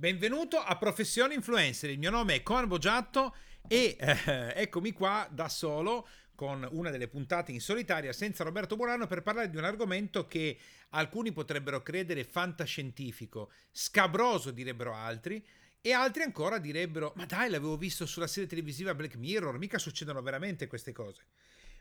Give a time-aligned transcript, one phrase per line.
[0.00, 3.34] Benvenuto a Professione Influencer, il mio nome è Conan Bogiatto
[3.68, 9.06] e eh, eccomi qua da solo con una delle puntate in solitaria senza Roberto Buonanno
[9.06, 10.56] per parlare di un argomento che
[10.92, 15.46] alcuni potrebbero credere fantascientifico, scabroso direbbero altri,
[15.82, 20.22] e altri ancora direbbero: Ma dai, l'avevo visto sulla serie televisiva Black Mirror, mica succedono
[20.22, 21.26] veramente queste cose.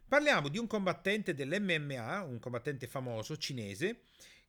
[0.10, 4.02] Parliamo di un combattente dell'MMA, un combattente famoso cinese,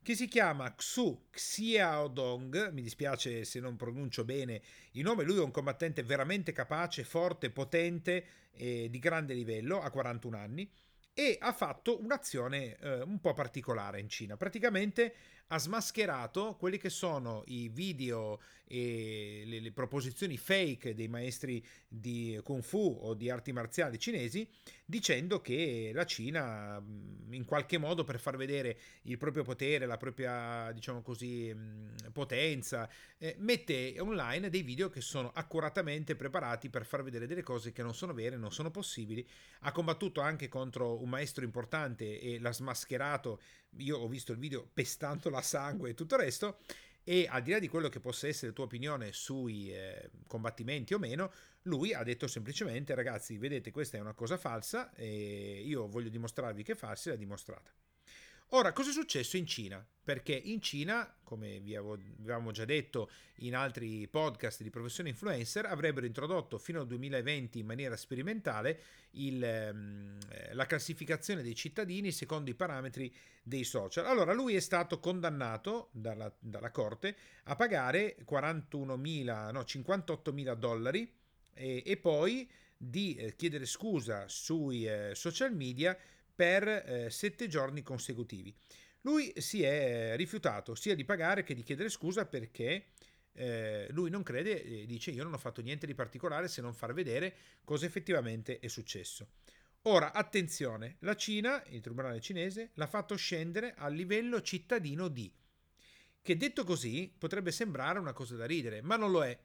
[0.02, 4.62] che si chiama Xu Xiaodong, mi dispiace se non pronuncio bene
[4.92, 9.90] il nome, lui è un combattente veramente capace, forte, potente e di grande livello, ha
[9.90, 10.70] 41 anni,
[11.12, 14.36] e ha fatto un'azione eh, un po' particolare in Cina.
[14.36, 15.14] Praticamente
[15.48, 22.38] ha smascherato quelli che sono i video e le, le, proposizioni fake dei maestri di
[22.44, 24.48] Kung Fu o di arti marziali cinesi,
[24.90, 29.96] dicendo che la Cina, mm, in qualche modo, per far vedere il proprio potere, la
[29.96, 36.84] propria, diciamo così, mm, potenza, eh, mette online dei video che sono accuratamente preparati per
[36.84, 39.26] far vedere delle cose che non sono vere, non sono possibili.
[39.60, 43.40] Ha combattuto anche contro un maestro importante e l'ha smascherato.
[43.78, 46.58] Io ho visto il video pestando la sangue e tutto il resto.
[47.10, 50.94] E al di là di quello che possa essere la tua opinione sui eh, combattimenti
[50.94, 55.88] o meno, lui ha detto semplicemente: ragazzi, vedete, questa è una cosa falsa e io
[55.88, 57.72] voglio dimostrarvi che è falsa e l'ha dimostrata.
[58.52, 59.86] Ora, cosa è successo in Cina?
[60.02, 66.04] Perché in Cina, come vi avevamo già detto in altri podcast di professione influencer, avrebbero
[66.04, 68.80] introdotto fino al 2020 in maniera sperimentale
[69.12, 70.18] il, ehm,
[70.54, 74.06] la classificazione dei cittadini secondo i parametri dei social.
[74.06, 81.08] Allora, lui è stato condannato dalla, dalla Corte a pagare 41.000, no, 58.000 dollari
[81.54, 85.96] e, e poi di eh, chiedere scusa sui eh, social media
[86.40, 88.56] per eh, sette giorni consecutivi.
[89.02, 92.92] Lui si è rifiutato sia di pagare che di chiedere scusa perché
[93.32, 96.72] eh, lui non crede e dice io non ho fatto niente di particolare se non
[96.72, 99.32] far vedere cosa effettivamente è successo.
[99.82, 105.30] Ora, attenzione, la Cina, il tribunale cinese, l'ha fatto scendere al livello cittadino D,
[106.22, 109.38] che detto così potrebbe sembrare una cosa da ridere, ma non lo è.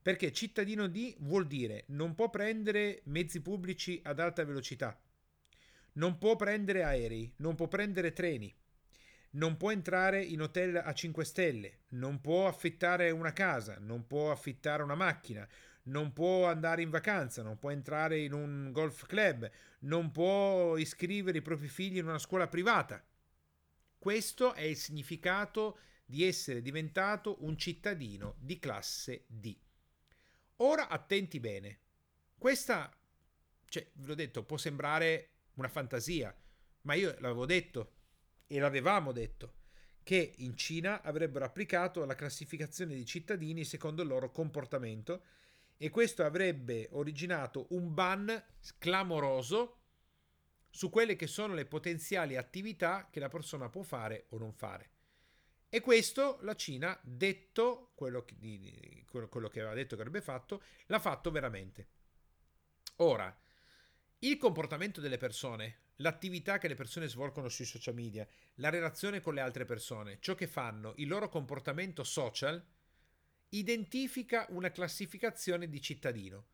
[0.00, 4.96] Perché cittadino D vuol dire non può prendere mezzi pubblici ad alta velocità,
[5.94, 8.54] non può prendere aerei, non può prendere treni,
[9.32, 14.30] non può entrare in hotel a 5 stelle, non può affittare una casa, non può
[14.30, 15.46] affittare una macchina,
[15.84, 21.38] non può andare in vacanza, non può entrare in un golf club, non può iscrivere
[21.38, 23.04] i propri figli in una scuola privata.
[23.98, 29.56] Questo è il significato di essere diventato un cittadino di classe D.
[30.56, 31.78] Ora attenti bene.
[32.36, 32.90] Questa,
[33.66, 36.34] cioè, ve l'ho detto, può sembrare una fantasia,
[36.82, 37.92] ma io l'avevo detto
[38.46, 39.54] e l'avevamo detto
[40.02, 45.22] che in Cina avrebbero applicato la classificazione di cittadini secondo il loro comportamento
[45.76, 48.44] e questo avrebbe originato un ban
[48.78, 49.76] clamoroso
[50.68, 54.90] su quelle che sono le potenziali attività che la persona può fare o non fare.
[55.68, 60.98] E questo la Cina, detto quello che, quello che aveva detto che avrebbe fatto, l'ha
[60.98, 61.88] fatto veramente.
[62.96, 63.34] Ora,
[64.22, 68.26] il comportamento delle persone, l'attività che le persone svolgono sui social media,
[68.56, 72.62] la relazione con le altre persone, ciò che fanno, il loro comportamento social,
[73.50, 76.48] identifica una classificazione di cittadino.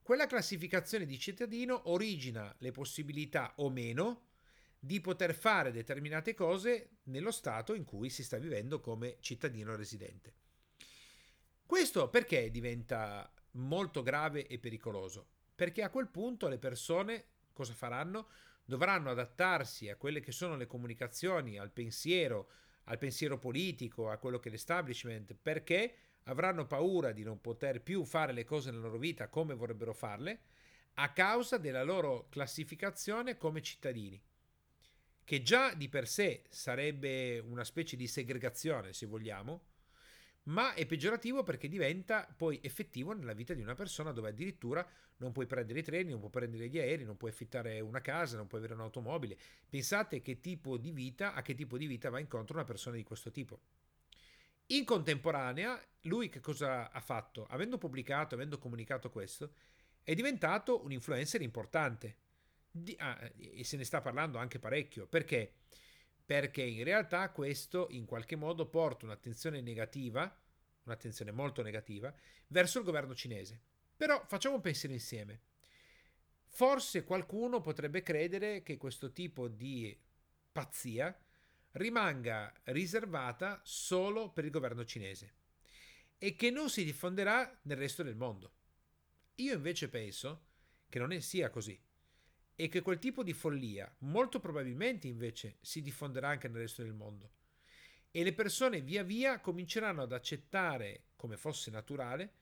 [0.00, 4.26] Quella classificazione di cittadino origina le possibilità o meno
[4.78, 10.34] di poter fare determinate cose nello stato in cui si sta vivendo come cittadino residente.
[11.66, 15.37] Questo perché diventa molto grave e pericoloso?
[15.58, 18.28] Perché a quel punto le persone cosa faranno?
[18.64, 22.50] Dovranno adattarsi a quelle che sono le comunicazioni, al pensiero,
[22.84, 25.96] al pensiero politico, a quello che è l'establishment, perché
[26.26, 30.42] avranno paura di non poter più fare le cose nella loro vita come vorrebbero farle,
[30.94, 34.22] a causa della loro classificazione come cittadini,
[35.24, 39.64] che già di per sé sarebbe una specie di segregazione, se vogliamo,
[40.48, 44.86] ma è peggiorativo perché diventa poi effettivo nella vita di una persona dove addirittura
[45.18, 48.36] non puoi prendere i treni, non puoi prendere gli aerei, non puoi affittare una casa,
[48.36, 49.36] non puoi avere un'automobile.
[49.68, 53.02] Pensate che tipo di vita, a che tipo di vita va incontro una persona di
[53.02, 53.60] questo tipo.
[54.66, 57.46] In contemporanea, lui che cosa ha fatto?
[57.46, 59.52] Avendo pubblicato, avendo comunicato questo,
[60.02, 62.16] è diventato un influencer importante.
[62.70, 65.06] Di, ah, e se ne sta parlando anche parecchio.
[65.06, 65.52] Perché?
[66.24, 70.34] Perché in realtà questo in qualche modo porta un'attenzione negativa,
[70.88, 72.12] un'attenzione molto negativa,
[72.48, 73.60] verso il governo cinese.
[73.96, 75.42] Però facciamo un pensiero insieme.
[76.46, 79.96] Forse qualcuno potrebbe credere che questo tipo di
[80.50, 81.16] pazzia
[81.72, 85.34] rimanga riservata solo per il governo cinese.
[86.18, 88.52] e che non si diffonderà nel resto del mondo.
[89.36, 90.46] Io invece penso
[90.88, 91.80] che non sia così
[92.56, 96.92] e che quel tipo di follia molto probabilmente invece si diffonderà anche nel resto del
[96.92, 97.36] mondo
[98.10, 102.32] e le persone via via cominceranno ad accettare come fosse naturale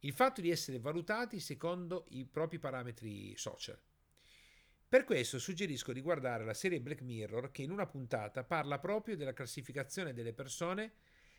[0.00, 3.78] il fatto di essere valutati secondo i propri parametri social.
[4.88, 9.16] Per questo suggerisco di guardare la serie Black Mirror che in una puntata parla proprio
[9.16, 10.94] della classificazione delle persone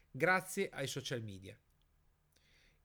[0.09, 1.57] grazie ai social media.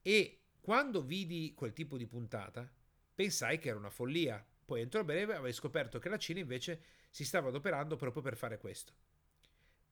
[0.02, 2.68] E quando vidi quel tipo di puntata
[3.14, 7.24] pensai che era una follia, poi entro breve avevo scoperto che la Cina invece si
[7.24, 8.92] stava adoperando proprio per fare questo.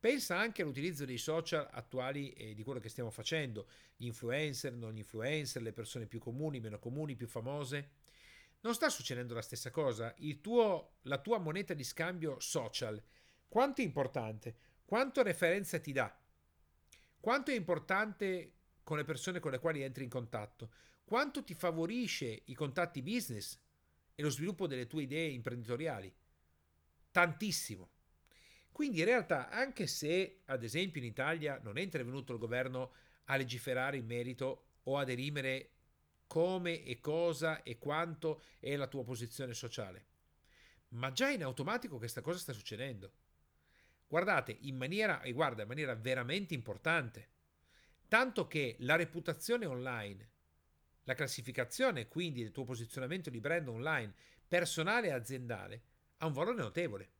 [0.05, 4.93] Pensa anche all'utilizzo dei social attuali e di quello che stiamo facendo, gli influencer, non
[4.93, 7.89] gli influencer, le persone più comuni, meno comuni, più famose.
[8.59, 10.13] Non sta succedendo la stessa cosa?
[10.41, 13.01] Tuo, la tua moneta di scambio social,
[13.47, 14.55] quanto è importante?
[14.85, 16.15] Quanto referenza ti dà?
[17.19, 18.51] Quanto è importante
[18.83, 20.69] con le persone con le quali entri in contatto?
[21.03, 23.59] Quanto ti favorisce i contatti business
[24.13, 26.13] e lo sviluppo delle tue idee imprenditoriali?
[27.09, 27.89] Tantissimo.
[28.75, 32.91] Quindi in realtà, anche se ad esempio in Italia non è intervenuto il governo
[33.27, 35.69] a legiferare in merito o a derimere
[36.27, 40.07] come e cosa e quanto è la tua posizione sociale,
[40.89, 43.13] ma già in automatico questa cosa sta succedendo.
[44.07, 47.29] Guardate, in maniera, e guarda, in maniera veramente importante,
[48.09, 50.31] tanto che la reputazione online,
[51.03, 54.13] la classificazione quindi del tuo posizionamento di brand online,
[54.45, 55.83] personale e aziendale,
[56.17, 57.14] ha un valore notevole.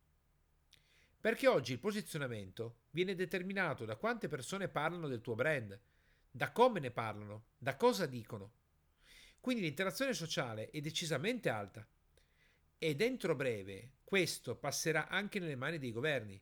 [1.25, 5.75] Perché oggi il posizionamento viene determinato da quante persone parlano del tuo brand,
[6.29, 8.51] da come ne parlano, da cosa dicono.
[9.39, 11.83] Quindi l'interazione sociale è decisamente alta.
[12.77, 16.39] E dentro breve questo passerà anche nelle mani dei governi,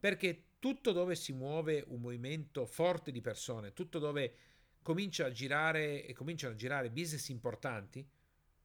[0.00, 4.36] perché tutto dove si muove un movimento forte di persone, tutto dove
[4.80, 8.02] comincia a girare e cominciano a girare business importanti,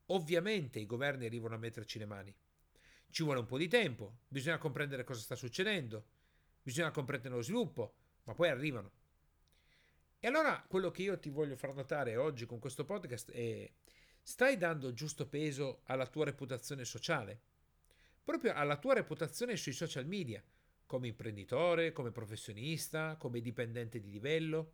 [0.06, 2.33] ovviamente i governi arrivano a metterci le mani.
[3.09, 6.06] Ci vuole un po' di tempo, bisogna comprendere cosa sta succedendo,
[6.61, 8.91] bisogna comprendere lo sviluppo, ma poi arrivano.
[10.19, 13.71] E allora quello che io ti voglio far notare oggi con questo podcast è
[14.21, 17.41] stai dando giusto peso alla tua reputazione sociale,
[18.23, 20.44] proprio alla tua reputazione sui social media,
[20.85, 24.73] come imprenditore, come professionista, come dipendente di livello.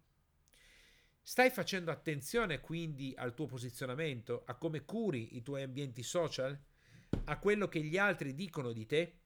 [1.22, 6.60] Stai facendo attenzione quindi al tuo posizionamento, a come curi i tuoi ambienti social?
[7.26, 9.20] A quello che gli altri dicono di te,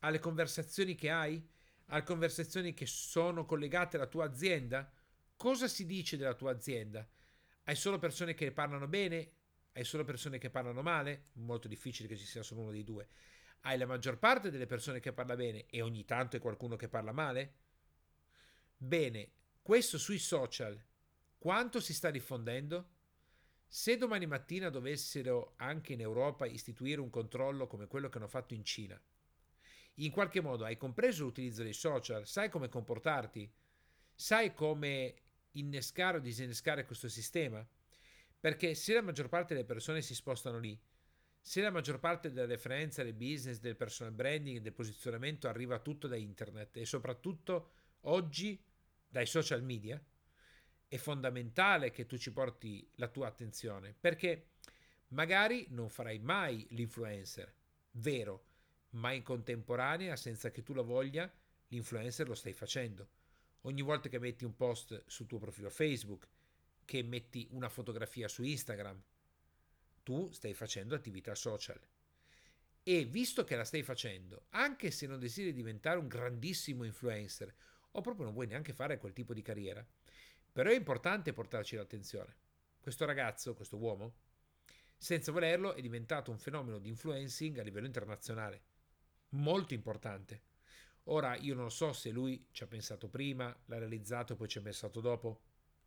[0.00, 1.46] alle conversazioni che hai,
[1.86, 4.90] alle conversazioni che sono collegate alla tua azienda?
[5.36, 7.08] Cosa si dice della tua azienda?
[7.64, 9.32] Hai solo persone che parlano bene?
[9.72, 11.28] Hai solo persone che parlano male?
[11.34, 13.08] Molto difficile che ci sia solo uno dei due.
[13.60, 16.88] Hai la maggior parte delle persone che parla bene e ogni tanto è qualcuno che
[16.88, 17.54] parla male?
[18.76, 19.30] Bene,
[19.62, 20.82] questo sui social
[21.38, 22.88] quanto si sta diffondendo?
[23.72, 28.52] Se domani mattina dovessero anche in Europa istituire un controllo come quello che hanno fatto
[28.52, 29.00] in Cina,
[29.94, 33.48] in qualche modo hai compreso l'utilizzo dei social, sai come comportarti,
[34.12, 35.14] sai come
[35.52, 37.64] innescare o disinnescare questo sistema?
[38.40, 40.76] Perché se la maggior parte delle persone si spostano lì,
[41.38, 46.08] se la maggior parte delle referenze, del business, del personal branding, del posizionamento arriva tutto
[46.08, 47.70] da internet e soprattutto
[48.00, 48.60] oggi
[49.08, 50.02] dai social media,
[50.90, 54.48] è fondamentale che tu ci porti la tua attenzione perché
[55.10, 57.54] magari non farai mai l'influencer,
[57.92, 58.44] vero,
[58.90, 61.32] ma in contemporanea, senza che tu lo voglia,
[61.68, 63.08] l'influencer lo stai facendo.
[63.62, 66.26] Ogni volta che metti un post sul tuo profilo Facebook,
[66.84, 69.00] che metti una fotografia su Instagram,
[70.02, 71.80] tu stai facendo attività social.
[72.82, 77.54] E visto che la stai facendo, anche se non desideri diventare un grandissimo influencer
[77.92, 79.86] o proprio non vuoi neanche fare quel tipo di carriera,
[80.52, 82.36] però è importante portarci l'attenzione.
[82.80, 84.14] Questo ragazzo, questo uomo,
[84.96, 88.62] senza volerlo è diventato un fenomeno di influencing a livello internazionale.
[89.30, 90.42] Molto importante.
[91.04, 94.58] Ora io non so se lui ci ha pensato prima, l'ha realizzato e poi ci
[94.58, 95.40] ha pensato dopo.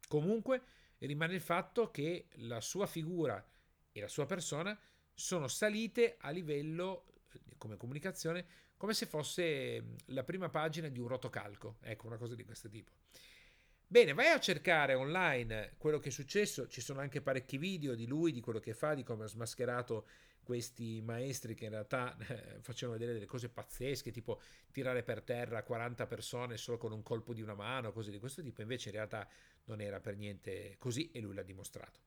[0.07, 0.61] Comunque
[0.99, 3.45] rimane il fatto che la sua figura
[3.91, 4.77] e la sua persona
[5.13, 8.45] sono salite a livello eh, come comunicazione
[8.83, 12.91] come se fosse la prima pagina di un rotocalco, ecco una cosa di questo tipo.
[13.93, 18.07] Bene, vai a cercare online quello che è successo, ci sono anche parecchi video di
[18.07, 20.07] lui, di quello che fa, di come ha smascherato
[20.41, 25.61] questi maestri che in realtà eh, facevano vedere delle cose pazzesche, tipo tirare per terra
[25.61, 28.95] 40 persone solo con un colpo di una mano, cose di questo tipo, invece in
[28.95, 29.29] realtà
[29.65, 31.99] non era per niente così e lui l'ha dimostrato.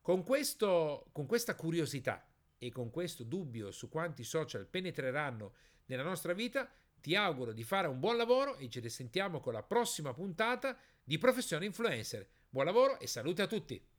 [0.00, 2.26] Con, questo, con questa curiosità
[2.56, 5.52] e con questo dubbio su quanti social penetreranno
[5.84, 9.62] nella nostra vita, ti auguro di fare un buon lavoro e ci risentiamo con la
[9.62, 12.28] prossima puntata di Professione Influencer.
[12.48, 13.91] Buon lavoro e salute a tutti!